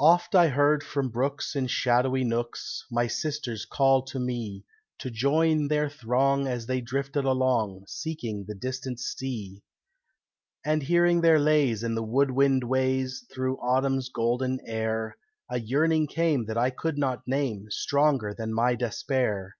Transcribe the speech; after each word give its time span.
Oft 0.00 0.34
I 0.34 0.48
heard 0.48 0.82
from 0.82 1.08
brooks 1.08 1.54
in 1.54 1.68
shadowy 1.68 2.24
nooks 2.24 2.84
My 2.90 3.06
sisters 3.06 3.64
call 3.64 4.02
to 4.06 4.18
me 4.18 4.64
To 4.98 5.08
join 5.08 5.68
their 5.68 5.88
throng 5.88 6.48
as 6.48 6.66
they 6.66 6.80
drifted 6.80 7.24
along, 7.24 7.84
Seeking 7.86 8.46
the 8.48 8.56
distant 8.56 8.98
sea. 8.98 9.62
And 10.64 10.82
hearing 10.82 11.20
their 11.20 11.38
lays 11.38 11.84
in 11.84 11.94
the 11.94 12.02
woodland 12.02 12.64
ways 12.64 13.24
Through 13.32 13.58
autumn's 13.60 14.08
golden 14.08 14.58
air, 14.66 15.16
A 15.48 15.60
yearning 15.60 16.08
came 16.08 16.46
that 16.46 16.58
I 16.58 16.70
could 16.70 16.98
not 16.98 17.22
name, 17.28 17.66
Stronger 17.70 18.34
than 18.34 18.52
my 18.52 18.74
despair. 18.74 19.54